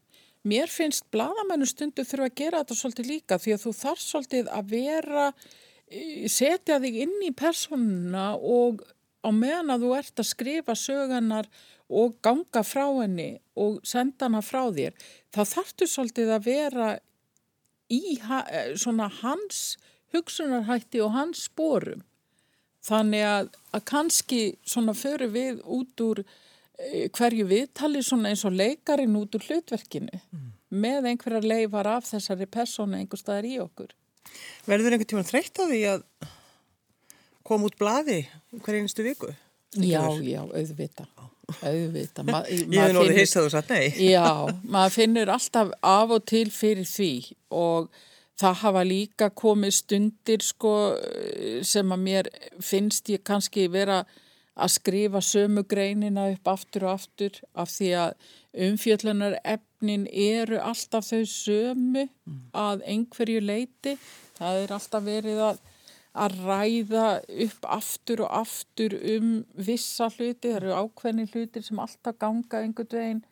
[0.46, 4.52] mér finnst bladamennu stundu þurfa að gera þetta svolítið líka því að þú þarf svolítið
[4.58, 5.30] að vera
[6.32, 8.84] setja þig inn í personuna og
[9.26, 11.50] á meðan að þú ert að skrifa söganar
[11.90, 14.96] og ganga frá henni og senda hana frá þér
[15.34, 16.90] þá þarftu svolítið að vera
[17.92, 18.18] í
[18.80, 19.76] svona hans
[20.14, 22.04] hugsunarhætti og hans spórum.
[22.86, 28.54] Þannig að, að kannski svona förum við út úr e, hverju viðtali svona eins og
[28.54, 30.50] leikarin út úr hlutverkinu mm.
[30.70, 33.96] með einhverjar leifar af þessari persónu einhver staðar í okkur.
[34.70, 36.06] Verður einhvern tíman þreytt á því að
[37.46, 38.22] koma út blaði
[38.62, 39.34] hver einustu viku?
[39.76, 41.08] Já, já, auðvita.
[41.62, 42.26] Auðvita.
[42.28, 43.86] Ma, Ég hef náttúrulega hýst að þú satt nei.
[44.16, 44.28] Já,
[44.64, 47.14] maður finnur alltaf af og til fyrir því
[47.56, 47.90] og
[48.36, 50.72] Það hafa líka komið stundir sko
[51.64, 52.30] sem að mér
[52.60, 54.02] finnst ég kannski vera
[54.56, 58.18] að skrifa sömu greinina upp aftur og aftur af því að
[58.68, 62.06] umfjöllunar efnin eru alltaf þau sömu
[62.56, 63.96] að einhverju leiti.
[64.36, 65.64] Það er alltaf verið að,
[66.16, 67.08] að ræða
[67.46, 70.50] upp aftur og aftur um vissa hluti.
[70.50, 73.24] Það eru ákveðni hlutir sem alltaf ganga einhvern veginn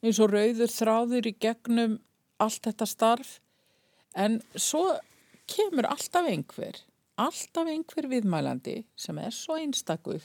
[0.00, 1.98] eins og rauður þráður í gegnum
[2.40, 3.38] allt þetta starf
[4.18, 4.84] En svo
[5.50, 6.78] kemur alltaf einhver,
[7.20, 10.22] alltaf einhver viðmælandi sem er svo einstakur,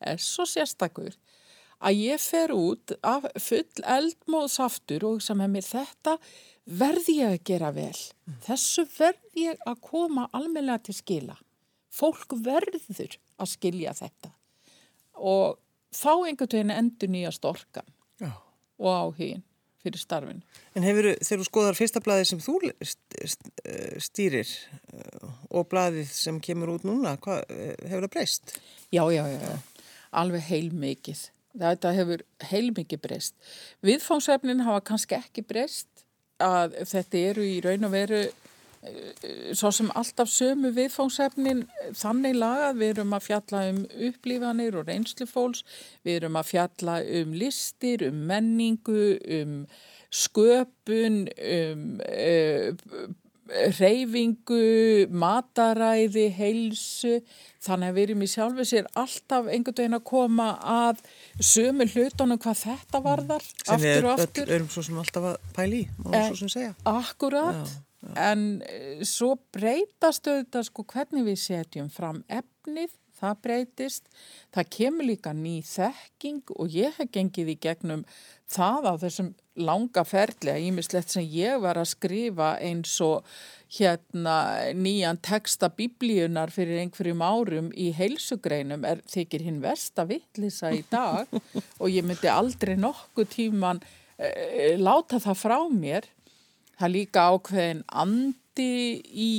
[0.00, 1.14] er svo sérstakur
[1.80, 6.16] að ég fer út af full eldmóðsaftur og sem mér þetta
[6.80, 7.94] verði ég að gera vel.
[8.26, 8.40] Mm.
[8.44, 11.38] Þessu verði ég að koma almeinlega til skila.
[11.90, 14.32] Fólk verður að skilja þetta
[15.20, 15.58] og
[15.92, 17.86] fá einhvern veginn endur nýja storkan
[18.20, 18.32] Já.
[18.78, 19.42] og áhugin
[19.80, 20.42] fyrir starfinu.
[20.76, 24.48] En hefur, þú skoðar fyrsta blaðið sem þú eh, stýrir
[24.92, 28.56] eh, og blaðið sem kemur út núna, hvað, eh, hefur það breyst?
[28.92, 29.86] Já, já, já, já.
[30.20, 31.24] alveg heilmikið.
[31.60, 33.34] Þetta hefur heilmikið breyst.
[33.86, 36.04] Viðfángsefnin hafa kannski ekki breyst
[36.40, 38.20] að þetta eru í raun og veru
[39.52, 41.66] svo sem alltaf sömu viðfángsefnin
[42.00, 45.64] þannig lagað, við erum að fjalla um upplífanir og reynslufólks,
[46.06, 49.02] við erum að fjalla um listir, um menningu,
[49.40, 49.56] um
[50.10, 53.10] sköpun, um uh,
[53.80, 57.16] reyfingu, mataræði, heilsu,
[57.64, 61.02] þannig að við erum í sjálfu sér alltaf einhvern veginn að koma að
[61.42, 64.52] sömu hlutunum hvað þetta varðar, Sem við aftur og aftur.
[64.56, 66.74] erum svo sem alltaf að pæli, Eh, svo sem segja.
[66.86, 67.74] Akkurat,
[68.16, 74.06] en eh, svo breytast auðvitað sko hvernig við setjum fram efnið, það breytist,
[74.54, 78.04] það kemur líka ný þekking og ég hef gengið í gegnum
[78.50, 83.26] það á þessum langa ferli að ímislegt sem ég var að skrifa eins og
[83.76, 84.36] hérna
[84.72, 91.28] nýjan texta biblíunar fyrir einhverjum árum í heilsugreinum er þykir hinn versta vittlisa í dag
[91.82, 93.82] og ég myndi aldrei nokkuð tíman
[94.16, 96.08] e, láta það frá mér
[96.80, 98.72] Það er líka ákveðin andi
[99.04, 99.32] í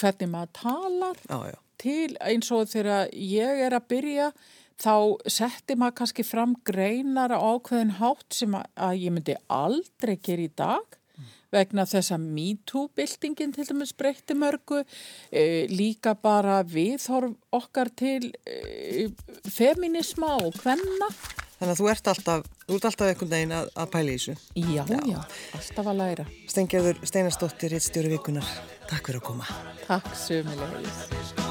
[0.00, 1.58] hvernig maður talar Já, já.
[1.82, 4.32] til eins og þegar ég er að byrja
[4.80, 4.94] þá
[5.30, 10.48] setti maður kannski fram greinar á ákveðin hátt sem að, að ég myndi aldrei gera
[10.48, 10.98] í dag
[11.52, 14.82] vegna þess að MeToo-byltingin til dæmis breytti mörgu,
[15.28, 19.10] e, líka bara viðhorf okkar til e,
[19.52, 21.10] feminisma og hvenna.
[21.62, 24.32] Þannig að þú ert alltaf, þú ert alltaf einhvern veginn að, að pæli í þessu.
[24.58, 25.20] Já, já,
[25.60, 26.24] alltaf að læra.
[26.50, 28.50] Stengjörður Steinarsdóttir, hittstjóri vikunar.
[28.90, 29.46] Takk fyrir að koma.
[29.86, 31.41] Takk sömulegis.